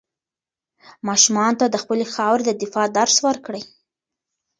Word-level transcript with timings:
ماشومانو 1.07 1.57
ته 1.59 1.65
د 1.69 1.75
خپلې 1.83 2.05
خاورې 2.13 2.43
د 2.45 2.51
دفاع 2.63 2.87
درس 2.97 3.15
ورکړئ. 3.27 3.61